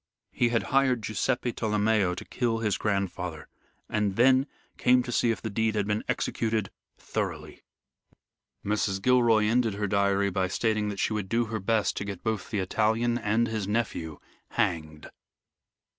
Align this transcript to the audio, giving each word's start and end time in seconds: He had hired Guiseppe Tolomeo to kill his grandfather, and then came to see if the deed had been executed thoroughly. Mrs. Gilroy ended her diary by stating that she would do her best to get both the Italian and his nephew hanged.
He 0.31 0.49
had 0.49 0.63
hired 0.73 1.05
Guiseppe 1.05 1.53
Tolomeo 1.53 2.15
to 2.15 2.25
kill 2.25 2.57
his 2.57 2.75
grandfather, 2.75 3.47
and 3.87 4.15
then 4.15 4.47
came 4.79 5.03
to 5.03 5.11
see 5.11 5.29
if 5.29 5.43
the 5.43 5.49
deed 5.51 5.75
had 5.75 5.85
been 5.85 6.03
executed 6.09 6.71
thoroughly. 6.97 7.61
Mrs. 8.65 8.99
Gilroy 8.99 9.43
ended 9.43 9.75
her 9.75 9.85
diary 9.85 10.31
by 10.31 10.47
stating 10.47 10.89
that 10.89 10.99
she 10.99 11.13
would 11.13 11.29
do 11.29 11.45
her 11.53 11.59
best 11.59 11.95
to 11.97 12.03
get 12.03 12.23
both 12.23 12.49
the 12.49 12.57
Italian 12.57 13.19
and 13.19 13.45
his 13.47 13.67
nephew 13.67 14.19
hanged. 14.47 15.07